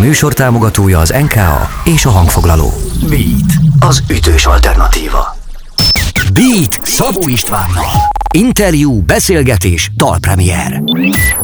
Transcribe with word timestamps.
műsor 0.00 0.32
támogatója 0.32 0.98
az 0.98 1.14
NKA 1.20 1.68
és 1.84 2.04
a 2.04 2.10
hangfoglaló. 2.10 2.72
Beat, 3.08 3.52
az 3.80 4.02
ütős 4.10 4.46
alternatíva. 4.46 5.36
Beat 6.32 6.80
Szabó 6.82 7.28
Istvánnal. 7.28 7.90
Interjú, 8.34 9.02
beszélgetés, 9.02 9.90
dalpremier. 9.96 10.82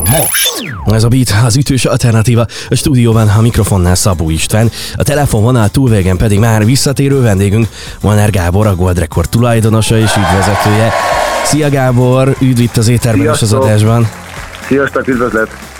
Most. 0.04 0.74
Ez 0.86 1.04
a 1.04 1.08
Beat, 1.08 1.34
az 1.44 1.56
ütős 1.56 1.84
alternatíva. 1.84 2.46
A 2.68 2.74
stúdióban 2.74 3.28
a 3.28 3.40
mikrofonnál 3.40 3.94
Szabó 3.94 4.30
István, 4.30 4.70
a 4.94 5.02
telefonvonal 5.02 5.68
túlvégen 5.68 6.16
pedig 6.16 6.38
már 6.38 6.64
visszatérő 6.64 7.20
vendégünk, 7.20 7.68
Molnár 8.00 8.30
Gábor, 8.30 8.66
a 8.66 8.74
Gold 8.74 8.98
Record 8.98 9.28
tulajdonosa 9.28 9.98
és 9.98 10.16
ügyvezetője. 10.16 10.92
Szia 11.44 11.70
Gábor, 11.70 12.36
üdv 12.40 12.60
itt 12.60 12.76
az 12.76 12.88
éterben 12.88 13.34
és 13.34 13.42
az 13.42 13.52
adásban. 13.52 14.08
Sziasztok, 14.66 15.08
üdvözlet! 15.08 15.75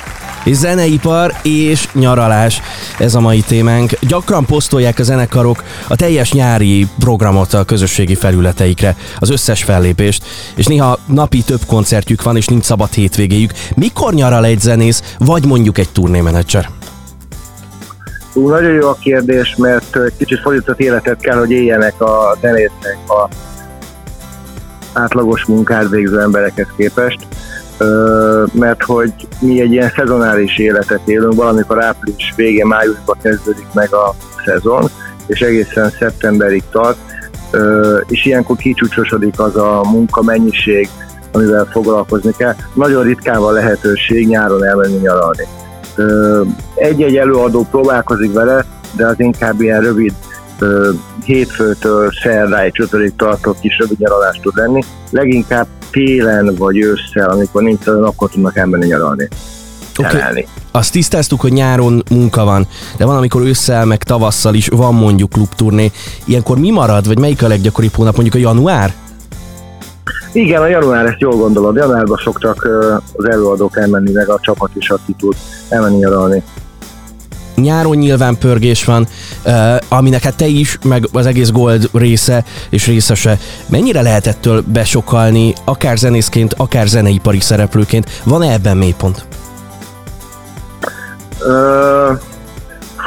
És 0.46 0.56
zeneipar 0.56 1.32
és 1.42 1.88
nyaralás. 1.92 2.60
Ez 2.98 3.14
a 3.14 3.20
mai 3.20 3.40
témánk. 3.40 3.90
Gyakran 4.00 4.44
posztolják 4.44 4.98
a 4.98 5.02
zenekarok 5.02 5.62
a 5.88 5.96
teljes 5.96 6.32
nyári 6.32 6.86
programot 6.98 7.52
a 7.52 7.64
közösségi 7.64 8.14
felületeikre, 8.14 8.96
az 9.18 9.30
összes 9.30 9.62
fellépést, 9.62 10.24
és 10.54 10.66
néha 10.66 10.98
napi 11.06 11.42
több 11.42 11.60
koncertjük 11.66 12.22
van, 12.22 12.36
és 12.36 12.46
nincs 12.46 12.64
szabad 12.64 12.92
hétvégéjük. 12.92 13.50
Mikor 13.76 14.14
nyaral 14.14 14.44
egy 14.44 14.60
zenész, 14.60 15.14
vagy 15.18 15.46
mondjuk 15.46 15.78
egy 15.78 15.88
turnémenedzser? 15.88 16.68
Ú, 18.32 18.48
nagyon 18.48 18.72
jó 18.72 18.88
a 18.88 18.96
kérdés, 19.00 19.54
mert 19.58 19.98
kicsit 20.18 20.40
fordított 20.40 20.80
életet 20.80 21.20
kell, 21.20 21.38
hogy 21.38 21.50
éljenek 21.50 22.00
a 22.00 22.36
zenészek 22.40 22.98
a 23.08 23.28
átlagos 24.92 25.44
munkát 25.44 25.88
végző 25.88 26.20
emberekhez 26.20 26.66
képest 26.76 27.18
mert 28.52 28.82
hogy 28.82 29.12
mi 29.40 29.60
egy 29.60 29.72
ilyen 29.72 29.92
szezonális 29.96 30.58
életet 30.58 31.00
élünk, 31.04 31.34
valamikor 31.34 31.84
április 31.84 32.32
vége, 32.36 32.66
májusban 32.66 33.16
kezdődik 33.22 33.66
meg 33.72 33.92
a 33.92 34.14
szezon, 34.44 34.90
és 35.26 35.40
egészen 35.40 35.90
szeptemberig 35.90 36.62
tart, 36.70 36.98
és 38.08 38.24
ilyenkor 38.24 38.56
kicsúcsosodik 38.56 39.40
az 39.40 39.56
a 39.56 39.80
munkamennyiség, 39.90 40.88
amivel 41.32 41.68
foglalkozni 41.70 42.32
kell. 42.36 42.54
Nagyon 42.74 43.02
ritkán 43.02 43.40
van 43.40 43.52
lehetőség 43.52 44.28
nyáron 44.28 44.64
elmenni 44.64 44.96
nyaralni. 44.96 45.46
Egy-egy 46.74 47.16
előadó 47.16 47.66
próbálkozik 47.70 48.32
vele, 48.32 48.64
de 48.96 49.06
az 49.06 49.20
inkább 49.20 49.60
ilyen 49.60 49.80
rövid 49.80 50.12
hétfőtől 51.24 52.10
szerdáig, 52.22 52.72
csütörtökig 52.72 53.16
tartó 53.16 53.56
kis 53.60 53.78
rövid 53.78 53.98
nyaralást 53.98 54.42
tud 54.42 54.56
lenni. 54.56 54.82
Leginkább 55.10 55.66
télen 55.90 56.54
vagy 56.54 56.76
ősszel, 56.76 57.30
amikor 57.30 57.62
nincs 57.62 57.86
olyan, 57.86 58.04
akkor 58.04 58.30
tudnak 58.30 58.56
elmenni 58.56 58.86
nyaralni. 58.86 59.28
Okay. 59.98 60.46
Azt 60.70 60.92
tisztáztuk, 60.92 61.40
hogy 61.40 61.52
nyáron 61.52 62.02
munka 62.10 62.44
van, 62.44 62.66
de 62.96 63.04
van, 63.04 63.16
amikor 63.16 63.42
ősszel, 63.42 63.84
meg 63.84 64.02
tavasszal 64.02 64.54
is 64.54 64.68
van 64.68 64.94
mondjuk 64.94 65.30
klubturné. 65.30 65.90
Ilyenkor 66.24 66.58
mi 66.58 66.70
marad, 66.70 67.06
vagy 67.06 67.18
melyik 67.18 67.42
a 67.42 67.48
leggyakoribb 67.48 67.94
hónap, 67.94 68.14
mondjuk 68.14 68.44
a 68.44 68.48
január? 68.48 68.94
Igen, 70.32 70.62
a 70.62 70.66
január, 70.66 71.06
ezt 71.06 71.20
jól 71.20 71.36
gondolod. 71.36 71.76
Januárban 71.76 72.20
szoktak 72.24 72.68
az 73.12 73.28
előadók 73.28 73.76
elmenni, 73.76 74.12
meg 74.12 74.28
a 74.28 74.38
csapat 74.40 74.70
is, 74.74 74.90
aki 74.90 75.14
tud 75.18 75.34
elmenni 75.68 75.96
nyaralni 75.96 76.42
nyáron 77.56 77.96
nyilván 77.96 78.38
pörgés 78.38 78.84
van, 78.84 79.06
aminek 79.88 80.22
hát 80.22 80.36
te 80.36 80.46
is, 80.46 80.78
meg 80.84 81.08
az 81.12 81.26
egész 81.26 81.50
Gold 81.50 81.88
része 81.92 82.44
és 82.70 82.86
részese. 82.86 83.38
Mennyire 83.66 84.02
lehet 84.02 84.26
ettől 84.26 84.62
besokalni, 84.66 85.54
akár 85.64 85.96
zenészként, 85.96 86.54
akár 86.56 86.86
zeneipari 86.86 87.40
szereplőként? 87.40 88.20
Van-e 88.24 88.52
ebben 88.52 88.76
mélypont? 88.76 89.26
Uh, 91.46 92.18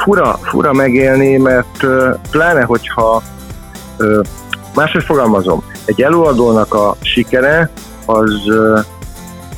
fura, 0.04 0.40
fura 0.42 0.74
megélni, 0.74 1.38
mert 1.38 1.84
uh, 1.84 2.16
pláne, 2.32 2.64
hogyha 2.64 3.24
uh, 4.00 4.20
máshogy 4.76 5.04
fogalmazom, 5.04 5.64
egy 5.86 6.02
előadónak 6.02 6.74
a 6.74 6.96
sikere 7.02 7.70
az 8.06 8.32
uh, 8.46 8.80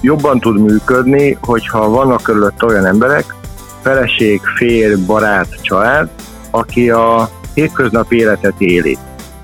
jobban 0.02 0.40
tud 0.40 0.60
működni, 0.60 1.38
hogyha 1.42 1.90
vannak 1.90 2.22
körülött 2.22 2.64
olyan 2.64 2.86
emberek, 2.86 3.36
feleség, 3.82 4.42
fér, 4.58 5.00
barát, 5.00 5.62
család, 5.62 6.10
aki 6.52 6.90
a 6.90 7.30
hétköznapi 7.54 8.18
életet 8.18 8.54
éli. 8.58 8.98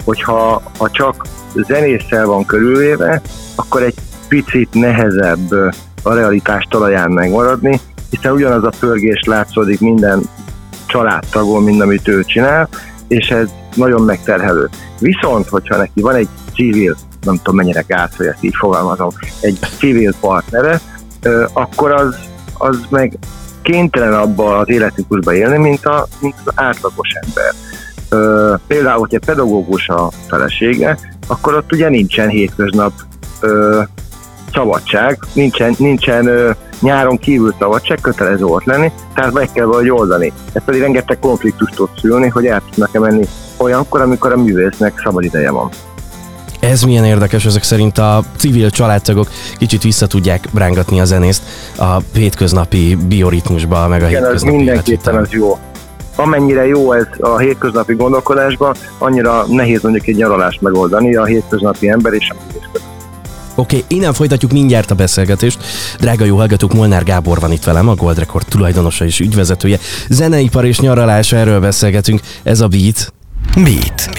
Hogyha 0.03 0.61
ha 0.77 0.89
csak 0.89 1.25
zenésszel 1.67 2.25
van 2.25 2.45
körülvéve, 2.45 3.21
akkor 3.55 3.83
egy 3.83 3.95
picit 4.27 4.73
nehezebb 4.73 5.51
a 6.03 6.13
realitás 6.13 6.67
talaján 6.69 7.11
megmaradni, 7.11 7.79
hiszen 8.09 8.31
ugyanaz 8.31 8.63
a 8.63 8.71
pörgés 8.79 9.21
látszódik 9.25 9.79
minden 9.79 10.21
családtagon, 10.87 11.63
mind 11.63 11.81
amit 11.81 12.07
ő 12.07 12.23
csinál, 12.23 12.69
és 13.07 13.29
ez 13.29 13.49
nagyon 13.75 14.01
megterhelő. 14.01 14.69
Viszont, 14.99 15.47
hogyha 15.47 15.77
neki 15.77 16.01
van 16.01 16.15
egy 16.15 16.27
civil, 16.53 16.95
nem 17.21 17.35
tudom 17.35 17.55
mennyire 17.55 17.83
gáz, 17.87 18.15
hogy 18.15 18.25
ezt 18.25 18.43
így 18.43 18.55
fogalmazom, 18.55 19.09
egy 19.41 19.59
civil 19.77 20.13
partnere, 20.19 20.81
akkor 21.53 21.91
az, 21.91 22.15
az 22.57 22.79
meg 22.89 23.17
kénytelen 23.61 24.13
abba 24.13 24.57
az 24.57 24.69
életciklusba 24.69 25.33
élni, 25.33 25.57
mint, 25.57 25.85
a, 25.85 26.07
mint 26.19 26.35
az 26.43 26.53
átlagos 26.55 27.09
ember. 27.09 27.53
Ö, 28.09 28.53
például, 28.67 28.99
hogyha 28.99 29.19
pedagógus 29.25 29.89
a 29.89 30.11
felesége, 30.27 30.97
akkor 31.27 31.55
ott 31.55 31.73
ugye 31.73 31.89
nincsen 31.89 32.29
hétköznap 32.29 32.91
ö, 33.41 33.81
szabadság, 34.53 35.19
nincsen, 35.33 35.75
nincsen 35.77 36.27
ö, 36.27 36.51
nyáron 36.81 37.17
kívül 37.17 37.55
szabadság, 37.59 37.99
kötelező 38.01 38.45
ott 38.45 38.63
lenni, 38.63 38.91
tehát 39.13 39.33
meg 39.33 39.51
kell 39.51 39.65
valahogy 39.65 39.89
oldani. 39.89 40.33
Ez 40.53 40.63
pedig 40.63 40.81
rengeteg 40.81 41.19
konfliktust 41.19 41.75
tud 41.75 41.89
szülni, 42.01 42.27
hogy 42.27 42.45
el 42.45 42.61
tudnak-e 42.69 42.99
menni 42.99 43.25
olyankor, 43.57 44.01
amikor 44.01 44.31
a 44.31 44.37
művésznek 44.37 45.01
szabad 45.03 45.23
ideje 45.23 45.51
van. 45.51 45.69
Ez 46.59 46.81
milyen 46.81 47.05
érdekes, 47.05 47.45
ezek 47.45 47.63
szerint 47.63 47.97
a 47.97 48.23
civil 48.37 48.69
családtagok 48.69 49.29
kicsit 49.57 49.83
vissza 49.83 50.07
tudják 50.07 50.47
rángatni 50.53 50.99
a 50.99 51.05
zenészt 51.05 51.43
a 51.77 51.97
hétköznapi 52.13 52.97
bioritmusba, 53.07 53.87
meg 53.87 54.03
a 54.03 54.07
Igen, 54.07 54.21
hétköznapi 54.23 54.55
ez 54.55 54.57
mindenképpen 54.57 55.15
az 55.15 55.27
jó. 55.31 55.57
Amennyire 56.15 56.67
jó 56.67 56.93
ez 56.93 57.05
a 57.19 57.37
hétköznapi 57.37 57.93
gondolkodásban, 57.93 58.75
annyira 58.97 59.45
nehéz 59.47 59.81
mondjuk 59.81 60.07
egy 60.07 60.15
nyaralást 60.15 60.61
megoldani 60.61 61.15
a 61.15 61.25
hétköznapi 61.25 61.89
ember 61.89 62.13
és 62.13 62.29
a 62.29 62.35
Oké, 63.59 63.75
okay, 63.75 63.97
innen 63.97 64.13
folytatjuk 64.13 64.51
mindjárt 64.51 64.91
a 64.91 64.95
beszélgetést. 64.95 65.63
Drága 65.99 66.25
jó 66.25 66.37
hallgatók, 66.37 66.73
Molnár 66.73 67.03
Gábor 67.03 67.39
van 67.39 67.51
itt 67.51 67.63
velem, 67.63 67.87
a 67.87 67.95
Gold 67.95 68.17
Record 68.17 68.45
tulajdonosa 68.49 69.05
és 69.05 69.19
ügyvezetője. 69.19 69.79
Zeneipar 70.09 70.65
és 70.65 70.79
nyaralás, 70.79 71.31
erről 71.31 71.59
beszélgetünk. 71.59 72.21
Ez 72.43 72.61
a 72.61 72.67
Beat. 72.67 73.13
Beat. 73.55 74.16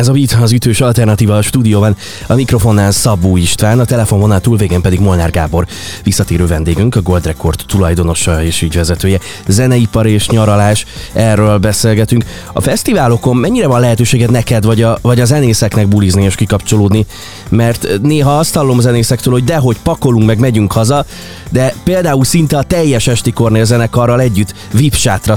Ez 0.00 0.08
a 0.08 0.12
Beat 0.12 0.36
az 0.42 0.52
ütős 0.52 0.80
alternatíva 0.80 1.36
a 1.36 1.42
stúdióban. 1.42 1.96
A 2.26 2.34
mikrofonnál 2.34 2.90
Szabó 2.90 3.36
István, 3.36 3.80
a 3.80 3.84
telefonvonal 3.84 4.40
túlvégen 4.40 4.80
pedig 4.80 5.00
Molnár 5.00 5.30
Gábor, 5.30 5.66
visszatérő 6.04 6.46
vendégünk, 6.46 6.96
a 6.96 7.02
Gold 7.02 7.26
Record 7.26 7.60
tulajdonosa 7.66 8.42
és 8.42 8.62
ügyvezetője. 8.62 9.18
Zeneipar 9.46 10.06
és 10.06 10.28
nyaralás, 10.28 10.86
erről 11.12 11.58
beszélgetünk. 11.58 12.24
A 12.52 12.60
fesztiválokon 12.60 13.36
mennyire 13.36 13.66
van 13.66 13.80
lehetőséged 13.80 14.30
neked, 14.30 14.64
vagy 14.64 14.82
a, 14.82 14.98
vagy 15.02 15.20
a 15.20 15.24
zenészeknek 15.24 15.88
bulizni 15.88 16.22
és 16.22 16.34
kikapcsolódni? 16.34 17.06
Mert 17.48 17.88
néha 18.02 18.38
azt 18.38 18.54
hallom 18.54 18.80
zenészektől, 18.80 19.32
hogy 19.32 19.44
dehogy 19.44 19.76
pakolunk, 19.82 20.26
meg 20.26 20.38
megyünk 20.38 20.72
haza, 20.72 21.04
de 21.50 21.74
például 21.84 22.24
szinte 22.24 22.58
a 22.58 22.62
teljes 22.62 23.06
esti 23.06 23.30
Kornél 23.30 23.64
zenekarral 23.64 24.20
együtt 24.20 24.54
VIP 24.72 24.94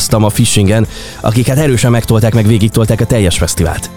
a 0.09 0.29
Fishingen, 0.29 0.87
akik 1.21 1.47
hát 1.47 1.57
erősen 1.57 1.91
megtolták, 1.91 2.33
meg 2.33 2.47
végigtolták 2.47 3.01
a 3.01 3.05
teljes 3.05 3.37
fesztivált. 3.37 3.89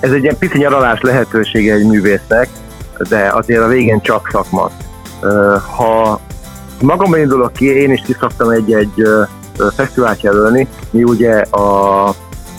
Ez 0.00 0.10
egy 0.10 0.22
ilyen 0.22 0.38
pici 0.38 0.58
nyaralás 0.58 1.00
lehetősége 1.00 1.74
egy 1.74 1.86
művésznek, 1.86 2.48
de 3.08 3.30
azért 3.32 3.62
a 3.62 3.66
végén 3.66 4.00
csak 4.00 4.28
szakma. 4.32 4.70
Ha 5.76 6.20
magamban 6.80 7.18
indulok 7.18 7.52
ki, 7.52 7.64
én 7.64 7.92
is 7.92 8.02
kiszoktam 8.06 8.48
egy-egy 8.48 9.02
fesztivált 9.76 10.22
jelölni. 10.22 10.68
Mi 10.90 11.02
ugye 11.02 11.40
a 11.40 12.14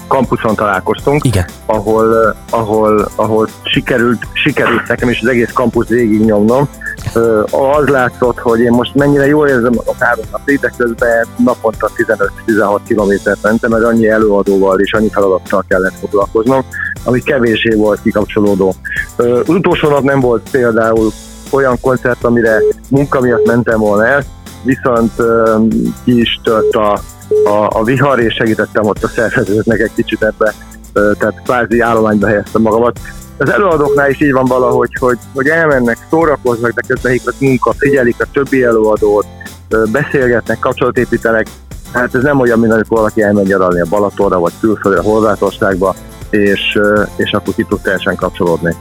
kampuszon 0.07 0.55
találkoztunk, 0.55 1.23
Igen. 1.23 1.45
ahol, 1.65 2.35
ahol, 2.49 3.07
ahol 3.15 3.47
sikerült, 3.63 4.27
sikerült 4.33 4.87
nekem 4.87 5.09
is 5.09 5.21
az 5.21 5.27
egész 5.27 5.51
kampusz 5.53 5.87
végig 5.87 6.25
nyomnom, 6.25 6.69
az 7.51 7.87
látszott, 7.87 8.39
hogy 8.39 8.59
én 8.59 8.71
most 8.71 8.95
mennyire 8.95 9.25
jól 9.25 9.47
érzem 9.47 9.77
a 9.85 9.93
három 9.99 10.25
napig, 10.31 10.59
de 10.59 10.73
közben 10.77 11.25
naponta 11.37 11.89
15-16 12.47 12.79
kilométert 12.87 13.41
mentem, 13.41 13.71
mert 13.71 13.83
annyi 13.83 14.07
előadóval 14.07 14.79
és 14.79 14.93
annyi 14.93 15.09
feladattal 15.09 15.63
kellett 15.67 15.99
foglalkoznom, 15.99 16.65
ami 17.03 17.19
kevésé 17.19 17.75
volt 17.75 18.01
kikapcsolódó. 18.01 18.73
Az 19.15 19.49
utolsó 19.49 19.89
nap 19.89 20.03
nem 20.03 20.19
volt 20.19 20.49
például 20.51 21.11
olyan 21.49 21.79
koncert, 21.81 22.23
amire 22.23 22.59
munka 22.89 23.21
miatt 23.21 23.45
mentem 23.45 23.79
volna 23.79 24.05
el, 24.07 24.23
viszont 24.63 25.11
ki 26.03 26.19
is 26.19 26.39
tört 26.43 26.75
a, 26.75 26.93
a, 27.45 27.69
a 27.69 27.83
vihar, 27.83 28.19
és 28.19 28.33
segítettem 28.33 28.85
ott 28.85 29.03
a 29.03 29.07
szervezőknek 29.07 29.79
egy 29.79 29.93
kicsit 29.95 30.23
ebbe, 30.23 30.53
tehát 30.93 31.41
kvázi 31.43 31.79
állományba 31.79 32.27
helyeztem 32.27 32.61
magamat. 32.61 32.99
Az 33.37 33.49
előadóknál 33.49 34.09
is 34.09 34.21
így 34.21 34.31
van 34.31 34.45
valahogy, 34.45 34.89
hogy, 34.99 35.17
hogy 35.33 35.47
elmennek, 35.47 35.97
szórakoznak, 36.09 36.71
de 36.71 36.81
közben 36.87 37.19
a 37.25 37.31
munka, 37.39 37.73
figyelik 37.77 38.15
a 38.19 38.25
többi 38.33 38.63
előadót, 38.63 39.25
beszélgetnek, 39.91 40.59
kapcsolatépítenek. 40.59 41.47
Hát 41.93 42.15
ez 42.15 42.23
nem 42.23 42.39
olyan, 42.39 42.59
mint 42.59 42.73
amikor 42.73 42.97
valaki 42.97 43.21
elmegy 43.21 43.47
nyaralni 43.47 43.81
a 43.81 43.85
Balatonra, 43.89 44.39
vagy 44.39 44.53
külföldre, 44.59 45.01
Horvátországba, 45.01 45.95
és, 46.29 46.79
és 47.15 47.31
akkor 47.31 47.53
ki 47.53 47.63
tud 47.63 47.81
teljesen 47.81 48.15
kapcsolódni. 48.15 48.75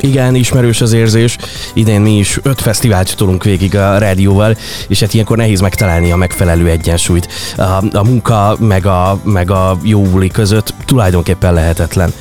Igen, 0.00 0.34
ismerős 0.34 0.80
az 0.80 0.92
érzés. 0.92 1.36
Idén 1.74 2.00
mi 2.00 2.16
is 2.16 2.38
öt 2.42 2.60
fesztivált 2.60 3.16
tudunk 3.16 3.44
végig 3.44 3.76
a 3.76 3.98
rádióval, 3.98 4.56
és 4.88 5.00
hát 5.00 5.14
ilyenkor 5.14 5.36
nehéz 5.36 5.60
megtalálni 5.60 6.12
a 6.12 6.16
megfelelő 6.16 6.68
egyensúlyt. 6.68 7.28
A, 7.56 7.62
a 7.92 8.04
munka 8.04 8.56
meg 8.58 8.86
a, 8.86 9.18
meg 9.22 9.50
a 9.50 9.78
jó 9.82 10.02
buli 10.02 10.28
között 10.28 10.74
tulajdonképpen 10.84 11.54
lehetetlen. 11.54 12.12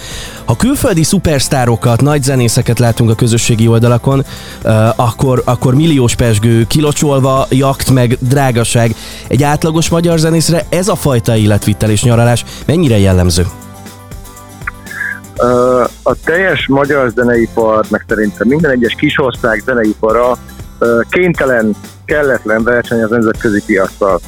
Ha 0.46 0.56
külföldi 0.56 1.04
szupersztárokat, 1.04 2.02
nagy 2.02 2.24
zenészeket 2.24 2.80
látunk 2.80 3.10
a 3.10 3.16
közösségi 3.16 3.68
oldalakon, 3.68 4.26
akkor, 4.96 5.42
akkor 5.46 5.76
milliós 5.76 6.16
pesgő, 6.16 6.64
kilocsolva, 6.68 7.48
jakt 7.50 7.90
meg 7.90 8.18
drágaság. 8.20 8.96
Egy 9.28 9.44
átlagos 9.44 9.90
magyar 9.90 10.20
zenészre 10.20 10.66
ez 10.70 10.88
a 10.88 10.96
fajta 10.96 11.36
életvittel 11.36 11.90
és 11.90 12.04
nyaralás 12.04 12.46
mennyire 12.66 12.98
jellemző? 12.98 13.46
A 16.04 16.16
teljes 16.24 16.68
magyar 16.68 17.10
zeneipar, 17.10 17.86
meg 17.90 18.06
szerintem 18.08 18.48
minden 18.48 18.72
egyes 18.72 18.96
kisország 18.96 19.62
zeneipara 19.66 20.38
kénytelen, 21.10 21.76
kelletlen 22.06 22.64
verseny 22.64 23.04
az 23.04 23.10
nemzetközi 23.10 23.64
piacsal. 23.66 24.20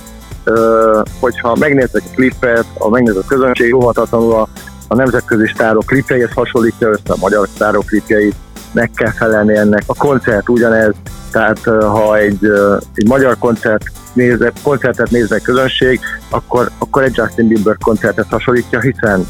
Hogyha 1.19 1.55
megnézek 1.59 2.01
a 2.05 2.15
klipet, 2.15 2.65
ha 2.77 2.89
megnézek 2.89 3.23
a 3.23 3.27
közönség, 3.27 3.75
óvatatlanul 3.75 4.33
a, 4.33 4.47
a 4.87 4.95
nemzetközi 4.95 5.51
sztárok 5.53 5.85
klipjeihez 5.85 6.33
hasonlítja 6.33 6.87
össze 6.87 7.13
a 7.13 7.17
magyar 7.19 7.47
sztárok 7.53 7.85
klipjeit, 7.85 8.35
meg 8.71 8.91
kell 8.95 9.11
felelni 9.11 9.57
ennek. 9.57 9.83
A 9.85 9.95
koncert 9.95 10.49
ugyanez, 10.49 10.93
tehát 11.31 11.59
ha 11.79 12.17
egy, 12.17 12.51
egy 12.95 13.07
magyar 13.07 13.37
koncert 13.39 13.83
nézze, 14.13 14.51
koncertet 14.63 15.09
nézve 15.09 15.39
közönség, 15.39 15.99
akkor, 16.29 16.69
akkor 16.77 17.03
egy 17.03 17.15
Justin 17.15 17.47
Bieber 17.47 17.77
koncertet 17.77 18.27
hasonlítja, 18.29 18.79
hiszen 18.79 19.25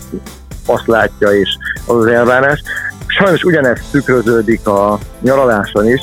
azt 0.66 0.88
látja, 0.88 1.30
és 1.30 1.50
az 1.86 1.96
az 1.96 2.06
elvárás. 2.06 2.62
Sajnos 3.08 3.44
ugyanezt 3.44 3.84
tükröződik 3.92 4.68
a 4.68 4.98
nyaraláson 5.22 5.88
is. 5.88 6.02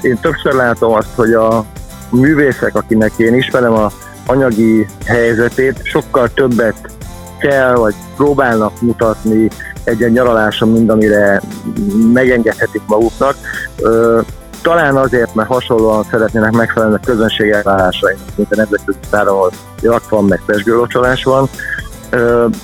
Én 0.00 0.18
többször 0.20 0.52
látom 0.52 0.92
azt, 0.92 1.14
hogy 1.14 1.32
a 1.32 1.64
művészek, 2.10 2.74
akinek 2.74 3.12
én 3.16 3.34
ismerem 3.34 3.72
a 3.72 3.90
anyagi 4.26 4.86
helyzetét, 5.06 5.80
sokkal 5.82 6.28
többet 6.28 6.90
kell, 7.38 7.74
vagy 7.74 7.94
próbálnak 8.16 8.80
mutatni 8.80 9.48
egy-egy 9.84 10.12
nyaraláson, 10.12 10.68
mint 10.68 10.90
amire 10.90 11.40
megengedhetik 12.12 12.82
maguknak. 12.86 13.36
Talán 14.62 14.96
azért, 14.96 15.34
mert 15.34 15.48
hasonlóan 15.48 16.04
szeretnének 16.10 16.50
megfelelni 16.50 16.94
a 16.94 17.06
közönség 17.06 17.50
elvárásainak, 17.50 18.26
mint 18.34 18.52
a 18.52 18.56
nemzetközi 18.56 18.98
száron, 19.10 19.34
ahol 19.34 19.50
jak 19.82 20.08
van, 20.08 20.24
meg 20.24 20.42
pesgőlocsolás 20.46 21.24
van. 21.24 21.48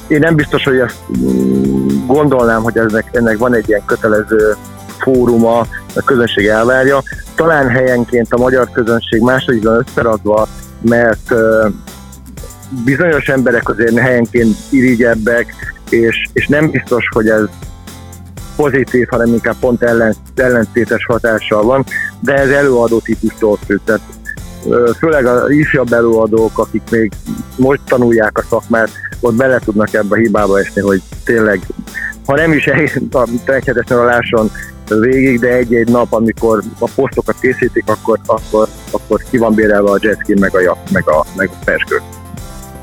Én 0.06 0.18
nem 0.18 0.34
biztos, 0.34 0.64
hogy 0.64 0.78
ezt 0.78 0.98
mm, 1.18 2.06
gondolnám, 2.06 2.62
hogy 2.62 2.78
ennek, 2.78 3.08
ennek 3.12 3.38
van 3.38 3.54
egy 3.54 3.68
ilyen 3.68 3.84
kötelező 3.86 4.54
fóruma, 4.98 5.58
a 5.94 6.02
közönség 6.04 6.46
elvárja. 6.46 7.02
Talán 7.34 7.68
helyenként 7.68 8.32
a 8.32 8.38
magyar 8.38 8.70
közönség 8.70 9.20
máshogy 9.20 9.62
van 9.62 9.84
összerakva, 9.86 10.48
mert 10.80 11.34
bizonyos 12.84 13.28
emberek 13.28 13.68
azért 13.68 13.98
helyenként 13.98 14.56
irigyebbek, 14.70 15.54
és, 15.90 16.26
és 16.32 16.46
nem 16.46 16.70
biztos, 16.70 17.08
hogy 17.12 17.28
ez 17.28 17.44
pozitív, 18.56 19.06
hanem 19.08 19.26
inkább 19.26 19.56
pont 19.60 19.82
ellen, 19.82 20.14
ellentétes 20.34 21.04
hatással 21.04 21.62
van, 21.62 21.84
de 22.20 22.34
ez 22.34 22.48
előadó 22.48 22.98
típustól 22.98 23.58
függ. 23.66 23.80
Tehát 23.84 24.02
főleg 24.98 25.26
a 25.26 25.50
ifjabb 25.50 25.92
előadók, 25.92 26.58
akik 26.58 26.82
még 26.90 27.12
most 27.56 27.80
tanulják 27.84 28.38
a 28.38 28.44
szakmát, 28.48 28.90
ott 29.26 29.34
bele 29.34 29.58
tudnak 29.58 29.94
ebbe 29.94 30.14
a 30.14 30.18
hibába 30.18 30.58
esni, 30.58 30.80
hogy 30.80 31.02
tényleg, 31.24 31.60
ha 32.26 32.34
nem 32.34 32.52
is 32.52 32.66
a 33.10 33.28
tehetetesen 33.44 34.04
láson 34.04 34.50
végig, 34.88 35.40
de 35.40 35.48
egy-egy 35.48 35.88
nap, 35.88 36.12
amikor 36.12 36.62
a 36.78 36.90
posztokat 36.94 37.36
készítik, 37.40 37.84
akkor, 37.86 38.18
akkor, 38.26 38.68
akkor 38.90 39.22
ki 39.30 39.38
van 39.38 39.54
bérelve 39.54 39.90
a 39.90 39.98
jetski, 40.00 40.38
meg 40.38 40.54
a 40.54 40.60
jak, 40.60 40.78
meg 40.90 41.08
a, 41.08 41.24
meg 41.36 41.50
a 41.52 41.64
perskő. 41.64 41.96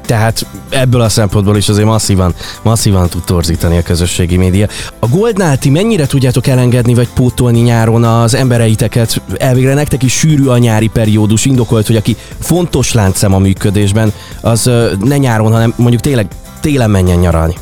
Tehát 0.05 0.45
ebből 0.69 1.01
a 1.01 1.09
szempontból 1.09 1.57
is 1.57 1.69
azért 1.69 1.87
masszívan, 1.87 2.33
masszívan 2.61 3.09
tud 3.09 3.23
torzítani 3.23 3.77
a 3.77 3.83
közösségi 3.83 4.37
média. 4.37 4.67
A 4.99 5.07
Goldnál 5.07 5.57
ti 5.57 5.69
mennyire 5.69 6.07
tudjátok 6.07 6.47
elengedni 6.47 6.93
vagy 6.93 7.09
pótolni 7.13 7.59
nyáron 7.59 8.03
az 8.03 8.33
embereiteket? 8.33 9.21
Elvégre 9.37 9.73
nektek 9.73 10.03
is 10.03 10.13
sűrű 10.13 10.47
a 10.47 10.57
nyári 10.57 10.87
periódus, 10.87 11.45
indokolt, 11.45 11.87
hogy 11.87 11.95
aki 11.95 12.17
fontos 12.39 12.93
láncem 12.93 13.33
a 13.33 13.39
működésben, 13.39 14.13
az 14.41 14.71
ne 15.03 15.17
nyáron, 15.17 15.51
hanem 15.51 15.73
mondjuk 15.75 16.01
tényleg 16.01 16.27
télen 16.61 16.89
menjen 16.89 17.19
nyaralni. 17.19 17.53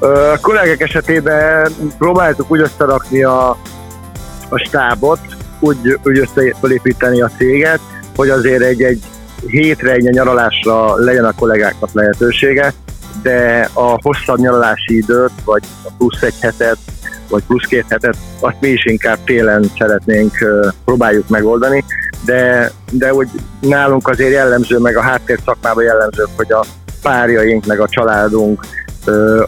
A 0.00 0.38
kollégák 0.40 0.80
esetében 0.80 1.72
próbáltuk 1.98 2.50
úgy 2.50 2.60
összerakni 2.60 3.22
a, 3.22 3.48
a 4.48 4.58
stábot, 4.58 5.20
úgy, 5.60 5.98
úgy 6.04 6.18
összeépíteni 6.18 7.20
a 7.20 7.30
céget, 7.38 7.80
hogy 8.16 8.28
azért 8.28 8.62
egy-egy 8.62 9.02
hétre 9.46 9.92
egy 9.92 10.02
nyaralásra 10.02 10.96
legyen 10.96 11.24
a 11.24 11.34
kollégáknak 11.34 11.90
lehetősége, 11.92 12.72
de 13.22 13.68
a 13.72 13.98
hosszabb 14.02 14.38
nyaralási 14.38 14.96
időt, 14.96 15.32
vagy 15.44 15.62
a 15.84 15.90
plusz 15.98 16.22
egy 16.22 16.34
hetet, 16.40 16.78
vagy 17.28 17.42
plusz 17.46 17.66
két 17.66 17.84
hetet, 17.88 18.16
azt 18.40 18.56
mi 18.60 18.68
is 18.68 18.84
inkább 18.84 19.18
télen 19.24 19.64
szeretnénk, 19.78 20.32
próbáljuk 20.84 21.28
megoldani, 21.28 21.84
de, 22.24 22.70
de 22.90 23.10
hogy 23.10 23.28
nálunk 23.60 24.08
azért 24.08 24.32
jellemző, 24.32 24.78
meg 24.78 24.96
a 24.96 25.02
háttér 25.02 25.38
szakmában 25.44 25.84
jellemző, 25.84 26.24
hogy 26.36 26.52
a 26.52 26.64
párjaink, 27.02 27.66
meg 27.66 27.80
a 27.80 27.88
családunk 27.88 28.66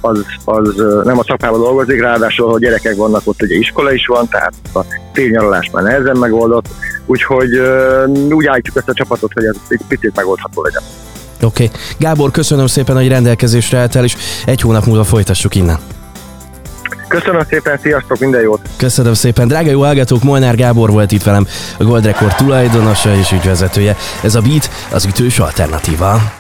az, 0.01 0.25
az 0.45 0.75
nem 1.05 1.19
a 1.19 1.25
szakmában 1.25 1.61
dolgozik, 1.61 2.01
ráadásul, 2.01 2.51
hogy 2.51 2.61
gyerekek 2.61 2.97
vannak 2.97 3.23
ott, 3.25 3.43
ugye 3.43 3.57
iskola 3.57 3.93
is 3.93 4.07
van, 4.07 4.29
tehát 4.29 4.55
a 4.75 4.81
tényaralás 5.13 5.71
már 5.73 5.83
nehezen 5.83 6.17
megoldott, 6.17 6.67
úgyhogy 7.07 7.51
úgy 8.31 8.47
állítjuk 8.47 8.77
ezt 8.77 8.89
a 8.89 8.95
csapatot, 8.95 9.33
hogy 9.33 9.45
ez 9.45 9.55
egy 9.69 9.81
picit 9.89 10.17
megoldható 10.17 10.63
legyen. 10.63 10.83
Oké. 11.43 11.65
Okay. 11.65 11.81
Gábor, 11.99 12.31
köszönöm 12.31 12.67
szépen, 12.67 12.97
hogy 12.97 13.09
rendelkezésre 13.09 13.79
álltál, 13.79 14.05
és 14.05 14.17
egy 14.47 14.61
hónap 14.61 14.85
múlva 14.85 15.05
folytassuk 15.05 15.55
innen. 15.55 15.79
Köszönöm 17.09 17.43
szépen, 17.49 17.79
sziasztok, 17.83 18.19
minden 18.19 18.41
jót! 18.41 18.61
Köszönöm 18.77 19.15
szépen, 19.15 19.49
drága 19.49 19.71
jó 19.71 19.81
hallgatók, 19.81 20.23
Molnár 20.23 20.57
Gábor 20.57 20.91
volt 20.91 21.13
itt 21.13 21.23
velem, 21.23 21.47
a 21.79 21.85
Gold 21.85 22.05
Record 22.05 22.35
tulajdonosa 22.35 23.15
és 23.15 23.33
ügyvezetője. 23.33 23.97
Ez 24.23 24.35
a 24.35 24.41
Beat, 24.41 24.71
az 24.93 25.05
ütős 25.05 25.39
alternatíva. 25.39 26.33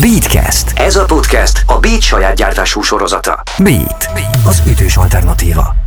Beatcast. 0.00 0.72
Ez 0.74 0.96
a 0.96 1.04
podcast 1.04 1.62
a 1.66 1.78
Beat 1.78 2.00
saját 2.00 2.36
gyártású 2.36 2.82
sorozata. 2.82 3.42
Beat, 3.58 4.08
az 4.46 4.62
ütős 4.66 4.96
alternatíva. 4.96 5.83